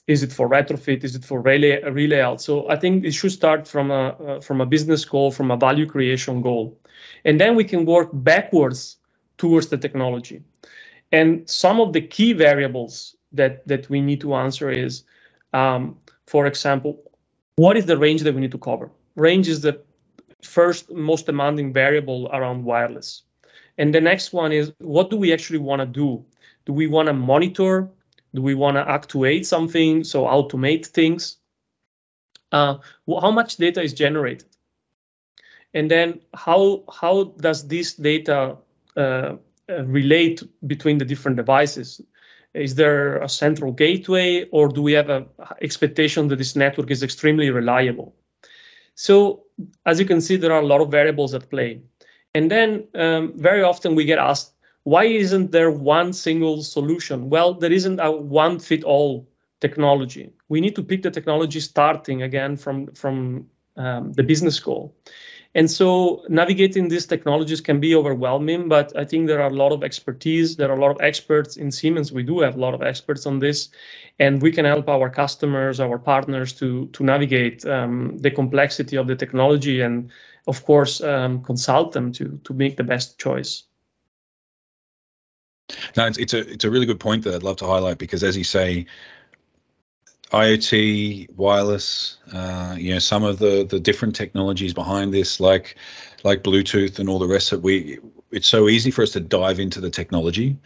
is 0.07 0.23
it 0.23 0.33
for 0.33 0.49
retrofit? 0.49 1.05
Is 1.05 1.16
it 1.16 1.25
for 1.25 1.40
relay 1.40 1.83
relayout? 1.83 2.40
So 2.40 2.69
I 2.69 2.76
think 2.76 3.05
it 3.05 3.12
should 3.12 3.33
start 3.33 3.66
from 3.66 3.90
a 3.90 4.09
uh, 4.09 4.40
from 4.40 4.61
a 4.61 4.66
business 4.66 5.05
goal, 5.05 5.31
from 5.31 5.50
a 5.50 5.57
value 5.57 5.87
creation 5.87 6.43
goal, 6.43 6.78
and 7.25 7.40
then 7.40 7.57
we 7.57 7.64
can 7.64 7.85
work 7.85 8.11
backwards 8.12 8.99
towards 9.38 9.69
the 9.69 9.78
technology. 9.78 10.43
And 11.12 11.49
some 11.49 11.81
of 11.81 11.93
the 11.93 12.00
key 12.00 12.33
variables 12.33 13.16
that 13.33 13.66
that 13.66 13.88
we 13.90 14.00
need 14.00 14.21
to 14.21 14.35
answer 14.35 14.71
is, 14.71 15.05
um, 15.52 15.97
for 16.26 16.47
example, 16.47 17.02
what 17.57 17.76
is 17.76 17.87
the 17.87 17.99
range 17.99 18.23
that 18.23 18.35
we 18.35 18.40
need 18.40 18.52
to 18.52 18.59
cover? 18.59 18.90
Range 19.16 19.49
is 19.49 19.61
the 19.61 19.81
first 20.43 20.90
most 20.93 21.26
demanding 21.26 21.73
variable 21.73 22.28
around 22.33 22.64
wireless. 22.64 23.23
And 23.78 23.95
the 23.95 24.00
next 24.00 24.33
one 24.33 24.52
is 24.52 24.73
what 24.78 25.11
do 25.11 25.16
we 25.16 25.33
actually 25.33 25.59
want 25.59 25.81
to 25.81 25.87
do? 25.87 26.25
Do 26.64 26.73
we 26.73 26.87
want 26.87 27.07
to 27.07 27.12
monitor 27.12 27.88
do 28.37 28.43
we 28.43 28.55
want 28.55 28.76
to 28.76 28.88
actuate 28.88 29.47
something, 29.47 30.05
so 30.05 30.25
automate 30.25 30.87
things? 30.87 31.38
Uh, 32.52 32.76
how 33.21 33.31
much 33.31 33.57
data 33.57 33.83
is 33.83 33.93
generated? 33.93 34.47
And 35.75 35.90
then 35.90 36.21
how, 36.35 36.85
how 36.93 37.35
does 37.38 37.66
this 37.66 37.95
data 37.95 38.57
uh, 38.97 39.37
uh, 39.69 39.85
relate 39.85 40.43
between 40.66 40.99
the 40.99 41.05
different 41.05 41.37
devices? 41.37 42.00
Is 42.55 42.75
there 42.75 43.19
a 43.19 43.28
central 43.28 43.73
gateway 43.73 44.45
or 44.52 44.69
do 44.69 44.81
we 44.81 44.93
have 44.93 45.11
an 45.11 45.26
expectation 45.61 46.28
that 46.28 46.37
this 46.37 46.57
network 46.57 46.90
is 46.90 47.02
extremely 47.02 47.50
reliable? 47.50 48.14
So 48.95 49.45
as 49.85 49.99
you 50.00 50.07
can 50.07 50.21
see, 50.21 50.37
there 50.37 50.52
are 50.52 50.62
a 50.62 50.66
lot 50.66 50.81
of 50.81 50.90
variables 50.90 51.35
at 51.35 51.50
play. 51.50 51.81
And 52.35 52.50
then 52.50 52.87
um, 52.95 53.33
very 53.37 53.62
often 53.62 53.95
we 53.95 54.05
get 54.05 54.19
asked, 54.19 54.52
why 54.87 55.02
isn't 55.02 55.50
there 55.50 55.73
one 55.73 56.12
single 56.12 56.62
solution? 56.62 57.28
Well, 57.28 57.55
there 57.55 57.73
isn't 57.73 57.99
a 57.99 58.09
one 58.09 58.61
fit 58.61 58.85
all 58.85 59.28
technology. 59.61 60.31
We 60.49 60.61
need 60.61 60.76
to 60.76 60.85
pick 60.85 61.02
the 61.02 61.11
technology 61.11 61.59
starting 61.59 62.23
again 62.23 62.57
from, 62.57 62.93
from 62.95 63.49
um, 63.76 64.12
the 64.12 64.23
business 64.23 64.61
goal. 64.61 64.95
And 65.57 65.69
so 65.69 66.23
navigating 66.28 66.87
these 66.87 67.05
technologies 67.05 67.61
can 67.61 67.81
be 67.81 67.97
overwhelming, 67.97 68.69
but 68.69 68.97
I 68.97 69.05
think 69.05 69.26
there 69.26 69.43
are 69.43 69.50
a 69.50 69.55
lot 69.55 69.73
of 69.73 69.83
expertise. 69.83 70.55
There 70.55 70.71
are 70.71 70.78
a 70.78 70.81
lot 70.81 70.93
of 70.93 71.00
experts 71.00 71.57
in 71.57 71.73
Siemens. 71.73 72.12
We 72.12 72.23
do 72.23 72.38
have 72.38 72.55
a 72.55 72.61
lot 72.61 72.75
of 72.75 72.83
experts 72.83 73.26
on 73.26 73.40
this, 73.40 73.71
and 74.21 74.40
we 74.40 74.52
can 74.52 74.64
help 74.64 74.88
our 74.88 75.11
customers, 75.11 75.81
our 75.81 75.99
partners 75.99 76.52
to, 76.61 76.87
to 76.93 77.02
navigate 77.02 77.66
um, 77.66 78.19
the 78.19 78.31
complexity 78.31 78.97
of 78.97 79.09
the 79.09 79.16
technology 79.16 79.81
and, 79.81 80.12
of 80.47 80.64
course, 80.64 81.00
um, 81.00 81.43
consult 81.43 81.90
them 81.90 82.12
to, 82.12 82.38
to 82.45 82.55
make 82.55 82.76
the 82.76 82.85
best 82.85 83.19
choice. 83.19 83.64
No, 85.97 86.07
it's, 86.07 86.19
it's 86.19 86.35
a 86.35 86.49
it's 86.49 86.65
a 86.65 86.71
really 86.71 86.87
good 86.87 87.01
point 87.01 87.25
that 87.25 87.35
I'd 87.35 87.43
love 87.43 87.57
to 87.57 87.67
highlight 87.67 87.99
because, 87.99 88.23
as 88.23 88.37
you 88.37 88.45
say, 88.45 88.87
IoT, 90.33 91.31
wireless, 91.37 92.19
uh, 92.33 92.77
you 92.79 92.93
know, 92.93 92.99
some 92.99 93.25
of 93.25 93.39
the 93.39 93.65
the 93.69 93.81
different 93.81 94.15
technologies 94.15 94.75
behind 94.75 95.13
this, 95.13 95.41
like 95.41 95.77
like 96.25 96.43
Bluetooth 96.43 96.99
and 96.99 97.09
all 97.09 97.19
the 97.19 97.27
rest 97.29 97.53
of 97.53 97.61
it, 97.61 97.63
we 97.63 97.99
it's 98.31 98.49
so 98.49 98.69
easy 98.69 98.91
for 98.91 99.03
us 99.03 99.11
to 99.13 99.21
dive 99.21 99.61
into 99.61 99.81
the 99.81 99.91
technology, 99.91 100.57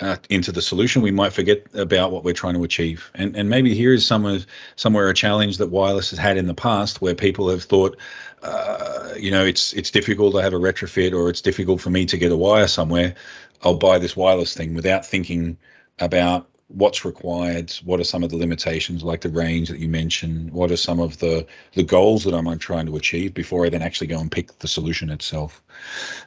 uh, 0.00 0.16
into 0.30 0.52
the 0.52 0.62
solution. 0.62 1.02
We 1.02 1.10
might 1.10 1.32
forget 1.32 1.66
about 1.74 2.12
what 2.12 2.24
we're 2.24 2.34
trying 2.34 2.54
to 2.54 2.64
achieve, 2.64 3.10
and 3.14 3.36
and 3.36 3.48
maybe 3.48 3.74
here 3.74 3.92
is 3.92 4.06
somewhere 4.06 4.40
somewhere 4.76 5.08
a 5.08 5.14
challenge 5.14 5.58
that 5.58 5.68
wireless 5.68 6.10
has 6.10 6.18
had 6.18 6.36
in 6.36 6.46
the 6.46 6.54
past, 6.54 7.00
where 7.02 7.14
people 7.14 7.48
have 7.50 7.62
thought, 7.62 7.96
uh, 8.42 9.10
you 9.18 9.30
know, 9.30 9.44
it's 9.44 9.72
it's 9.74 9.90
difficult 9.90 10.34
to 10.34 10.42
have 10.42 10.54
a 10.54 10.58
retrofit, 10.58 11.12
or 11.12 11.28
it's 11.28 11.40
difficult 11.42 11.80
for 11.80 11.90
me 11.90 12.06
to 12.06 12.16
get 12.18 12.32
a 12.32 12.36
wire 12.36 12.66
somewhere. 12.68 13.14
I'll 13.62 13.76
buy 13.76 13.98
this 13.98 14.16
wireless 14.16 14.54
thing 14.54 14.74
without 14.74 15.06
thinking 15.06 15.56
about 15.98 16.48
what's 16.68 17.04
required, 17.04 17.70
what 17.84 18.00
are 18.00 18.04
some 18.04 18.24
of 18.24 18.30
the 18.30 18.36
limitations, 18.36 19.02
like 19.04 19.20
the 19.20 19.28
range 19.28 19.68
that 19.68 19.78
you 19.78 19.88
mentioned, 19.88 20.50
what 20.52 20.70
are 20.70 20.76
some 20.76 21.00
of 21.00 21.18
the 21.18 21.46
the 21.74 21.82
goals 21.82 22.24
that 22.24 22.34
I'm 22.34 22.58
trying 22.58 22.86
to 22.86 22.96
achieve 22.96 23.34
before 23.34 23.66
I 23.66 23.68
then 23.68 23.82
actually 23.82 24.08
go 24.08 24.18
and 24.18 24.30
pick 24.30 24.58
the 24.58 24.68
solution 24.68 25.10
itself. 25.10 25.62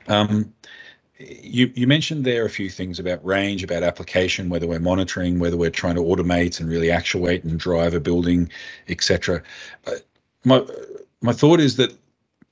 Um, 0.07 0.53
you 1.19 1.71
you 1.75 1.87
mentioned 1.87 2.25
there 2.25 2.45
a 2.45 2.49
few 2.49 2.69
things 2.69 2.99
about 2.99 3.25
range, 3.25 3.63
about 3.63 3.83
application, 3.83 4.49
whether 4.49 4.67
we're 4.67 4.79
monitoring, 4.79 5.39
whether 5.39 5.57
we're 5.57 5.69
trying 5.69 5.95
to 5.95 6.03
automate 6.03 6.59
and 6.59 6.69
really 6.69 6.91
actuate 6.91 7.43
and 7.43 7.59
drive 7.59 7.93
a 7.93 7.99
building, 7.99 8.49
etc. 8.87 9.41
Uh, 9.85 9.91
my 10.45 10.63
my 11.21 11.33
thought 11.33 11.59
is 11.59 11.77
that 11.77 11.97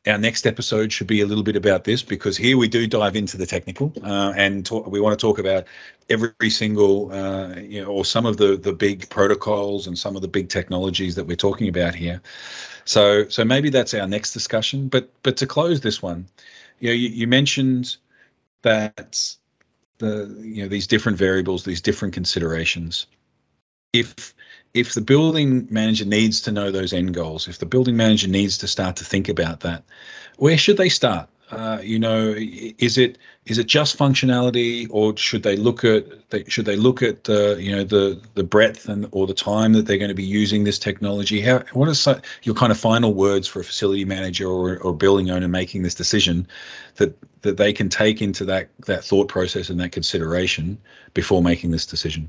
our 0.08 0.18
next 0.18 0.46
episode 0.46 0.92
should 0.92 1.08
be 1.08 1.22
a 1.22 1.26
little 1.26 1.44
bit 1.44 1.56
about 1.56 1.84
this 1.84 2.04
because 2.04 2.38
here 2.38 2.58
we 2.58 2.68
do 2.68 2.88
dive 2.88 3.16
into 3.16 3.38
the 3.38 3.46
technical 3.46 3.92
uh, 4.04 4.34
and 4.36 4.66
talk, 4.66 4.88
we 4.88 5.00
want 5.00 5.18
to 5.18 5.22
talk 5.22 5.40
about 5.40 5.66
every 6.10 6.50
single 6.50 7.12
uh, 7.12 7.56
you 7.56 7.82
know 7.82 7.88
or 7.88 8.06
some 8.06 8.26
of 8.26 8.38
the 8.38 8.58
the 8.58 8.74
big 8.74 9.10
protocols 9.10 9.88
and 9.88 9.98
some 9.98 10.16
of 10.16 10.22
the 10.22 10.28
big 10.28 10.50
technologies 10.50 11.16
that 11.16 11.26
we're 11.26 11.36
talking 11.36 11.68
about 11.68 11.96
here. 11.96 12.22
So 12.86 13.28
so 13.30 13.44
maybe 13.44 13.70
that's 13.70 13.94
our 13.94 14.08
next 14.08 14.34
discussion 14.34 14.88
but 14.88 15.10
but 15.24 15.38
to 15.38 15.48
close 15.48 15.82
this 15.82 16.02
one 16.02 16.28
you 16.80 16.90
know 16.90 16.94
you, 16.94 17.10
you 17.10 17.28
mentioned 17.28 17.98
that 18.62 19.36
the 19.98 20.36
you 20.42 20.64
know 20.64 20.68
these 20.68 20.88
different 20.88 21.18
variables 21.18 21.64
these 21.64 21.82
different 21.82 22.14
considerations. 22.14 23.08
If 23.94 24.34
if 24.76 24.94
the 24.94 25.02
building 25.02 25.68
manager 25.72 26.06
needs 26.06 26.42
to 26.42 26.52
know 26.52 26.70
those 26.70 26.92
end 26.92 27.14
goals, 27.14 27.48
if 27.48 27.60
the 27.60 27.66
building 27.66 27.96
manager 27.96 28.28
needs 28.28 28.58
to 28.58 28.68
start 28.68 28.98
to 28.98 29.06
think 29.06 29.30
about 29.30 29.62
that, 29.62 29.84
where 30.38 30.58
should 30.58 30.76
they 30.76 30.90
start? 30.90 31.30
Uh, 31.50 31.80
you 31.82 31.98
know, 31.98 32.34
is 32.36 32.98
it 32.98 33.18
is 33.46 33.58
it 33.58 33.68
just 33.68 33.98
functionality, 33.98 34.88
or 34.90 35.16
should 35.16 35.44
they 35.44 35.56
look 35.56 35.86
at 35.86 36.30
they, 36.30 36.44
should 36.46 36.66
they 36.66 36.76
look 36.76 37.02
at 37.02 37.30
uh, 37.30 37.56
you 37.56 37.74
know 37.74 37.84
the 37.86 38.20
the 38.34 38.44
breadth 38.44 38.90
and 38.90 39.08
or 39.12 39.28
the 39.28 39.34
time 39.34 39.72
that 39.74 39.86
they're 39.86 40.00
going 40.00 40.10
to 40.10 40.16
be 40.16 40.24
using 40.24 40.66
this 40.66 40.80
technology? 40.80 41.40
How 41.40 41.64
what 41.72 42.08
are 42.08 42.22
your 42.44 42.56
kind 42.56 42.72
of 42.72 42.80
final 42.80 43.14
words 43.14 43.48
for 43.48 43.62
a 43.62 43.64
facility 43.64 44.04
manager 44.04 44.50
or, 44.50 44.78
or 44.80 44.94
building 44.94 45.30
owner 45.30 45.48
making 45.48 45.84
this 45.84 45.96
decision 45.96 46.48
that 46.96 47.16
that 47.44 47.56
they 47.56 47.72
can 47.72 47.88
take 47.88 48.22
into 48.22 48.44
that 48.46 48.70
that 48.88 49.06
thought 49.06 49.30
process 49.30 49.70
and 49.70 49.80
that 49.80 49.94
consideration 49.94 50.80
before 51.14 51.42
making 51.42 51.72
this 51.72 51.86
decision? 51.86 52.28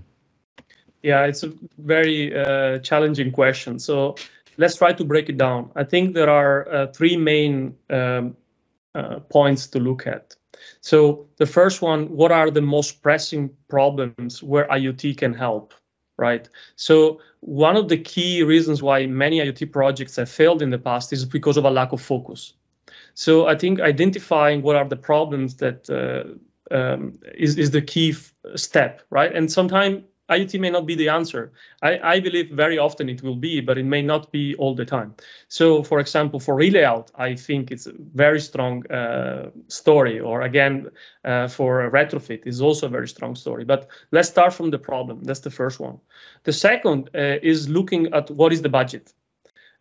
Yeah, 1.07 1.23
it's 1.27 1.45
a 1.45 1.53
very 1.79 2.35
uh, 2.35 2.81
challenging 2.81 3.31
question. 3.31 3.79
So 3.79 4.17
let's 4.57 4.75
try 4.75 4.93
to 4.93 5.05
break 5.05 5.29
it 5.29 5.39
down. 5.39 5.71
I 5.77 5.85
think 5.85 6.15
there 6.15 6.29
are 6.29 6.69
uh, 6.69 6.87
three 6.89 7.17
main 7.17 7.77
um, 7.91 8.37
uh, 8.93 9.21
points 9.31 9.69
to 9.69 9.79
look 9.79 10.09
at. 10.09 10.35
So 10.81 11.29
the 11.37 11.47
first 11.47 11.81
one, 11.81 12.07
what 12.17 12.33
are 12.33 12.51
the 12.51 12.61
most 12.61 13.03
pressing 13.03 13.51
problems 13.69 14.43
where 14.43 14.67
IoT 14.67 15.17
can 15.17 15.33
help, 15.33 15.75
right? 16.17 16.49
So 16.75 17.21
one 17.39 17.77
of 17.77 17.89
the 17.89 17.99
key 17.99 18.43
reasons 18.43 18.83
why 18.83 19.07
many 19.07 19.39
IoT 19.39 19.71
projects 19.71 20.17
have 20.17 20.29
failed 20.29 20.61
in 20.61 20.71
the 20.71 20.79
past 20.79 21.13
is 21.13 21.25
because 21.25 21.57
of 21.57 21.65
a 21.65 21.71
lack 21.71 21.93
of 21.93 22.03
focus. 22.03 22.55
So 23.15 23.47
I 23.47 23.55
think 23.55 23.81
identifying 23.81 24.61
what 24.63 24.75
are 24.75 24.89
the 24.89 24.97
problems 24.97 25.55
that 25.59 25.89
uh, 25.89 26.75
um, 26.75 27.21
is 27.33 27.57
is 27.59 27.71
the 27.71 27.83
key 27.83 28.17
step, 28.57 29.03
right? 29.11 29.33
And 29.33 29.53
sometimes 29.53 30.03
IoT 30.29 30.59
may 30.59 30.71
not 30.71 30.87
be 30.87 30.95
the 30.95 31.09
answer. 31.09 31.53
I, 31.83 31.99
I, 31.99 32.21
believe 32.21 32.51
very 32.51 32.79
often 32.79 33.09
it 33.09 33.23
will 33.23 33.37
be, 33.37 33.61
but 33.61 33.79
it 33.79 33.85
may 33.85 34.03
not 34.03 34.33
be 34.33 34.57
all 34.57 34.75
the 34.75 34.85
time. 34.85 35.15
So, 35.49 35.83
for 35.83 36.01
example, 36.01 36.41
for 36.41 36.57
relayout, 36.57 37.11
I 37.15 37.37
think 37.37 37.71
it's 37.71 37.87
a 37.87 37.93
very 38.15 38.41
strong 38.41 38.85
uh, 38.91 39.51
story. 39.69 40.19
Or 40.19 40.43
again, 40.43 40.91
uh, 41.25 41.47
for 41.49 41.91
retrofit 41.91 42.47
is 42.47 42.61
also 42.61 42.87
a 42.87 42.91
very 42.91 43.09
strong 43.09 43.37
story. 43.37 43.65
But 43.65 43.89
let's 44.11 44.29
start 44.29 44.53
from 44.53 44.71
the 44.71 44.79
problem. 44.79 45.23
That's 45.23 45.41
the 45.41 45.51
first 45.51 45.79
one. 45.79 46.01
The 46.43 46.53
second 46.53 47.11
uh, 47.15 47.39
is 47.43 47.69
looking 47.69 48.13
at 48.13 48.31
what 48.31 48.53
is 48.53 48.63
the 48.63 48.69
budget. 48.69 49.13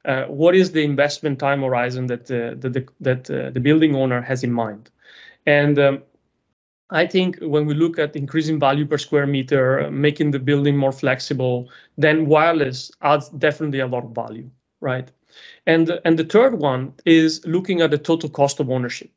Uh, 0.05 0.25
what 0.25 0.55
is 0.55 0.71
the 0.71 0.83
investment 0.83 1.39
time 1.39 1.61
horizon 1.63 2.05
that 2.05 2.29
uh, 2.29 2.53
the, 2.59 2.87
that 2.99 3.29
uh, 3.31 3.49
the 3.49 3.59
building 3.59 3.95
owner 3.95 4.21
has 4.21 4.43
in 4.43 4.51
mind? 4.51 4.91
And 5.47 5.79
um, 5.79 6.03
I 6.91 7.07
think 7.07 7.39
when 7.39 7.65
we 7.65 7.73
look 7.73 7.97
at 7.97 8.15
increasing 8.15 8.59
value 8.59 8.85
per 8.85 8.97
square 8.97 9.25
meter, 9.25 9.89
making 9.89 10.31
the 10.31 10.39
building 10.39 10.77
more 10.77 10.91
flexible, 10.91 11.69
then 11.97 12.27
wireless 12.27 12.91
adds 13.01 13.29
definitely 13.29 13.79
a 13.79 13.87
lot 13.87 14.03
of 14.03 14.11
value, 14.11 14.49
right? 14.81 15.09
And, 15.65 15.99
and 16.05 16.17
the 16.19 16.23
third 16.23 16.59
one 16.59 16.93
is 17.05 17.45
looking 17.45 17.81
at 17.81 17.91
the 17.91 17.97
total 17.97 18.29
cost 18.29 18.59
of 18.59 18.69
ownership. 18.69 19.09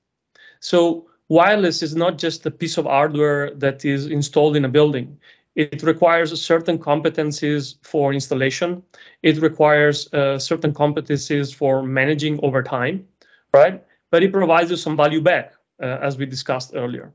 So 0.60 1.06
wireless 1.28 1.82
is 1.82 1.94
not 1.94 2.18
just 2.18 2.46
a 2.46 2.50
piece 2.50 2.78
of 2.78 2.87
hardware 2.87 3.54
that 3.54 3.84
is 3.84 4.06
installed 4.06 4.56
in 4.56 4.64
a 4.64 4.68
building. 4.68 5.18
It 5.54 5.82
requires 5.82 6.40
certain 6.40 6.78
competencies 6.78 7.76
for 7.82 8.12
installation. 8.12 8.82
It 9.22 9.38
requires 9.42 10.12
uh, 10.14 10.38
certain 10.38 10.72
competencies 10.72 11.54
for 11.54 11.82
managing 11.82 12.40
over 12.42 12.62
time, 12.62 13.06
right? 13.52 13.82
But 14.10 14.22
it 14.22 14.32
provides 14.32 14.70
you 14.70 14.76
some 14.76 14.96
value 14.96 15.20
back, 15.20 15.52
uh, 15.82 15.98
as 16.00 16.16
we 16.16 16.26
discussed 16.26 16.72
earlier. 16.75 17.12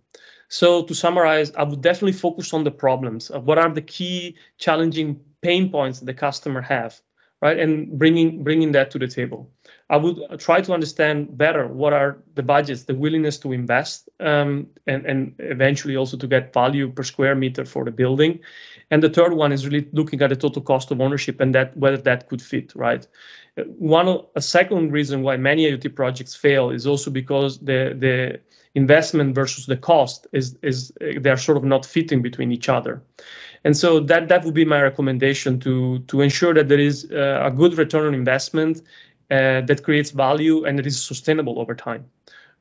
So 0.50 0.83
to 0.83 0.93
summarize, 0.93 1.51
I 1.55 1.63
would 1.63 1.81
definitely 1.81 2.13
focus 2.13 2.53
on 2.53 2.63
the 2.63 2.71
problems. 2.71 3.31
what 3.31 3.57
are 3.57 3.69
the 3.69 3.81
key 3.81 4.35
challenging 4.57 5.19
pain 5.41 5.69
points 5.71 6.00
the 6.00 6.13
customer 6.13 6.62
have, 6.62 7.00
right? 7.41 7.59
And 7.59 7.97
bringing 8.00 8.43
bringing 8.43 8.71
that 8.73 8.91
to 8.91 9.00
the 9.00 9.07
table. 9.07 9.51
I 9.89 9.97
would 9.97 10.39
try 10.39 10.62
to 10.62 10.73
understand 10.73 11.38
better 11.38 11.67
what 11.67 11.93
are 11.93 12.17
the 12.35 12.43
budgets, 12.43 12.83
the 12.83 12.95
willingness 12.95 13.38
to 13.39 13.51
invest, 13.51 14.09
um, 14.19 14.67
and, 14.88 15.05
and 15.05 15.35
eventually 15.39 15.95
also 15.97 16.17
to 16.17 16.27
get 16.27 16.53
value 16.53 16.89
per 16.91 17.03
square 17.03 17.35
meter 17.35 17.65
for 17.65 17.83
the 17.83 17.91
building. 17.91 18.39
And 18.89 19.03
the 19.03 19.09
third 19.09 19.33
one 19.33 19.51
is 19.51 19.67
really 19.67 19.88
looking 19.91 20.21
at 20.21 20.29
the 20.29 20.35
total 20.35 20.62
cost 20.62 20.91
of 20.91 21.01
ownership 21.01 21.39
and 21.41 21.53
that 21.53 21.75
whether 21.77 21.97
that 21.97 22.29
could 22.29 22.41
fit, 22.41 22.73
right? 22.75 23.05
One 23.55 24.19
a 24.36 24.41
second 24.41 24.91
reason 24.91 25.22
why 25.22 25.38
many 25.38 25.69
IoT 25.69 25.95
projects 25.95 26.36
fail 26.36 26.72
is 26.72 26.88
also 26.88 27.12
because 27.12 27.60
the 27.60 27.95
the 27.98 28.39
investment 28.75 29.36
versus 29.36 29.67
the 29.67 29.77
cost 29.77 30.25
is 30.31 30.57
is 30.63 30.91
they're 31.22 31.38
sort 31.38 31.57
of 31.57 31.63
not 31.63 31.86
fitting 31.86 32.22
between 32.22 32.51
each 32.51 32.67
other. 32.67 33.03
And 33.63 33.77
so 33.77 34.00
that 34.01 34.27
that 34.29 34.43
would 34.43 34.55
be 34.55 34.65
my 34.65 34.81
recommendation 34.81 35.60
to 35.60 36.00
to 36.00 36.22
ensure 36.22 36.53
that 36.55 36.67
there 36.67 36.79
is 36.79 37.07
uh, 37.12 37.41
a 37.43 37.51
good 37.51 37.77
return 37.77 38.07
on 38.07 38.13
investment 38.13 38.81
uh, 39.29 39.62
that 39.62 39.83
creates 39.83 40.12
value 40.12 40.65
and 40.65 40.79
that 40.79 40.88
is 40.88 41.01
sustainable 41.01 41.60
over 41.60 41.75
time. 41.75 42.05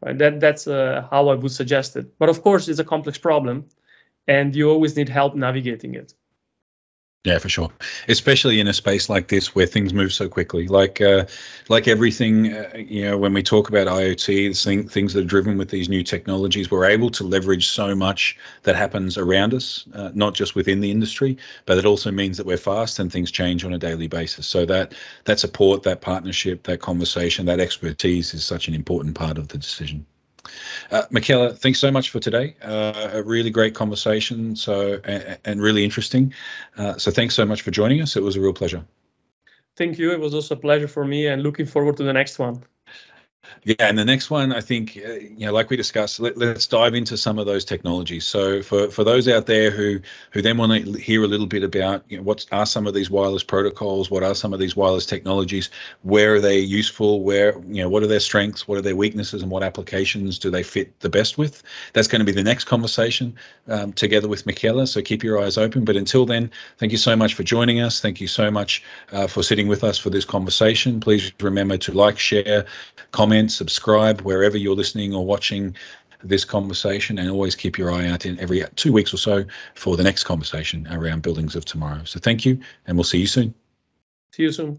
Right? 0.03 0.19
That 0.19 0.41
that's 0.41 0.67
uh, 0.67 1.07
how 1.11 1.29
I 1.29 1.35
would 1.35 1.53
suggest 1.53 1.97
it. 1.97 2.19
But 2.19 2.29
of 2.29 2.43
course, 2.43 2.69
it's 2.69 2.81
a 2.81 2.85
complex 2.85 3.19
problem, 3.19 3.65
and 4.29 4.55
you 4.55 4.71
always 4.71 4.97
need 4.97 5.09
help 5.09 5.35
navigating 5.35 5.95
it. 5.95 6.15
Yeah, 7.25 7.39
for 7.39 7.49
sure. 7.49 7.71
Especially 8.09 8.59
in 8.59 8.67
a 8.67 8.73
space 8.73 9.09
like 9.09 9.29
this 9.29 9.55
where 9.55 9.67
things 9.67 9.95
move 9.95 10.13
so 10.13 10.29
quickly. 10.29 10.67
Like 10.67 11.01
uh, 11.01 11.27
like 11.69 11.87
everything, 11.87 12.53
uh, 12.53 12.69
you 12.77 13.05
know, 13.05 13.17
when 13.17 13.33
we 13.33 13.45
talk 13.45 13.69
about 13.69 13.87
IoT, 13.87 14.61
thing, 14.61 14.89
things 14.89 15.15
that 15.15 15.21
are 15.21 15.29
driven 15.29 15.57
with 15.57 15.71
these 15.71 15.89
new 15.89 16.03
technologies, 16.03 16.69
we're 16.69 16.85
able 16.85 17.11
to 17.11 17.23
leverage 17.23 17.69
so 17.69 17.95
much 17.95 18.37
that 18.65 18.75
happens 18.75 19.17
around 19.17 19.55
us, 19.55 19.87
uh, 19.95 20.11
not 20.15 20.35
just 20.35 20.57
within 20.57 20.81
the 20.81 20.91
industry, 20.91 21.39
but 21.65 21.79
it 21.79 21.87
also 21.87 22.11
means 22.11 22.39
that 22.39 22.47
we're 22.47 22.57
fast 22.57 22.99
and 22.99 23.13
things 23.13 23.31
change 23.31 23.65
on 23.65 23.73
a 23.73 23.79
daily 23.79 24.09
basis. 24.09 24.49
So 24.49 24.67
that 24.67 24.93
that 25.25 25.39
support, 25.39 25.85
that 25.85 26.01
partnership, 26.01 26.65
that 26.65 26.81
conversation, 26.81 27.47
that 27.47 27.61
expertise 27.61 28.35
is 28.35 28.45
such 28.45 28.67
an 28.67 28.75
important 28.75 29.15
part 29.15 29.39
of 29.39 29.47
the 29.47 29.59
decision. 29.59 30.07
Uh, 30.91 31.03
Michela, 31.11 31.55
thanks 31.55 31.79
so 31.79 31.91
much 31.91 32.11
for 32.11 32.21
today. 32.21 32.57
Uh, 32.63 33.11
a 33.13 33.23
really 33.23 33.51
great 33.51 33.75
conversation, 33.75 34.57
so 34.57 35.01
and, 35.05 35.39
and 35.45 35.63
really 35.63 35.85
interesting. 35.85 36.35
Uh, 36.77 36.97
so 36.99 37.11
thanks 37.11 37.35
so 37.35 37.45
much 37.45 37.63
for 37.63 37.71
joining 37.71 38.01
us. 38.03 38.17
It 38.17 38.23
was 38.23 38.37
a 38.37 38.41
real 38.41 38.53
pleasure. 38.53 38.85
Thank 39.77 39.99
you. 39.99 40.13
It 40.13 40.21
was 40.21 40.35
also 40.35 40.55
a 40.55 40.59
pleasure 40.59 40.89
for 40.89 41.05
me, 41.05 41.27
and 41.27 41.43
looking 41.43 41.67
forward 41.67 41.97
to 41.97 42.03
the 42.03 42.13
next 42.13 42.39
one. 42.39 42.65
Yeah, 43.65 43.75
and 43.81 43.99
the 43.99 44.05
next 44.05 44.31
one, 44.31 44.53
I 44.53 44.61
think, 44.61 44.97
uh, 44.97 45.13
you 45.13 45.47
know, 45.47 45.53
like 45.53 45.71
we 45.71 45.77
discussed, 45.77 46.19
let, 46.19 46.37
us 46.41 46.67
dive 46.67 46.95
into 46.95 47.17
some 47.17 47.39
of 47.39 47.47
those 47.47 47.65
technologies. 47.65 48.25
So 48.25 48.63
for, 48.63 48.91
for 48.91 49.05
those 49.05 49.29
out 49.29 49.47
there 49.47 49.71
who 49.71 50.01
who 50.33 50.43
then 50.43 50.59
want 50.59 50.73
to 50.85 50.93
hear 50.95 51.23
a 51.23 51.27
little 51.27 51.47
bit 51.47 51.63
about 51.63 52.05
you 52.09 52.17
know, 52.17 52.23
what 52.23 52.45
are 52.51 52.67
some 52.67 52.87
of 52.87 52.95
these 52.95 53.11
wireless 53.11 53.45
protocols, 53.45 54.11
what 54.11 54.23
are 54.23 54.35
some 54.35 54.53
of 54.53 54.59
these 54.59 54.75
wireless 54.75 55.07
technologies, 55.07 55.71
where 56.03 56.35
are 56.35 56.41
they 56.41 56.59
useful, 56.59 57.23
where 57.23 57.59
you 57.69 57.83
know 57.83 57.89
what 57.89 58.03
are 58.03 58.09
their 58.09 58.21
strengths, 58.21 58.67
what 58.67 58.79
are 58.79 58.83
their 58.83 58.97
weaknesses, 58.97 59.43
and 59.43 59.51
what 59.51 59.63
applications 59.63 60.39
do 60.39 60.51
they 60.51 60.63
fit 60.63 60.99
the 61.01 61.11
best 61.11 61.39
with? 61.39 61.63
That's 61.93 62.09
going 62.09 62.21
to 62.21 62.27
be 62.27 62.33
the 62.33 62.43
next 62.45 62.65
conversation 62.65 63.37
um, 63.69 63.93
together 63.93 64.29
with 64.29 64.45
Michela. 64.45 64.87
So 64.87 65.03
keep 65.03 65.23
your 65.23 65.41
eyes 65.41 65.57
open. 65.57 65.85
But 65.85 65.97
until 65.97 66.27
then, 66.27 66.51
thank 66.79 66.91
you 66.93 66.99
so 66.99 67.15
much 67.15 67.35
for 67.35 67.43
joining 67.45 67.81
us. 67.81 68.01
Thank 68.01 68.21
you 68.21 68.29
so 68.29 68.51
much 68.51 68.83
uh, 69.13 69.27
for 69.27 69.43
sitting 69.43 69.69
with 69.69 69.85
us 69.85 69.99
for 69.99 70.11
this 70.11 70.25
conversation. 70.25 71.01
Please 71.01 71.33
remember 71.41 71.77
to 71.79 71.93
like, 71.93 72.19
share, 72.19 72.67
comment 73.33 73.51
subscribe 73.51 74.21
wherever 74.21 74.59
you're 74.59 74.77
listening 74.77 75.15
or 75.15 75.25
watching 75.25 75.75
this 76.23 76.45
conversation, 76.45 77.19
and 77.19 77.31
always 77.31 77.57
keep 77.57 77.79
your 77.79 77.91
eye 77.91 78.07
out 78.07 78.27
in 78.27 78.39
every 78.39 78.63
two 78.77 78.93
weeks 78.93 79.15
or 79.15 79.17
so 79.17 79.43
for 79.75 79.97
the 79.97 80.03
next 80.03 80.25
conversation 80.25 80.87
around 80.91 81.23
buildings 81.23 81.57
of 81.57 81.65
tomorrow. 81.65 82.05
So 82.05 82.21
thank 82.21 82.45
you, 82.45 82.61
and 82.87 82.95
we'll 82.95 83.05
see 83.05 83.19
you 83.19 83.27
soon. 83.27 83.55
See 84.33 84.43
you 84.43 84.53
soon. 84.53 84.79